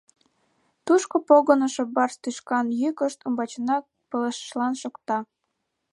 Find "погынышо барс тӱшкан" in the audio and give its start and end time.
1.27-2.67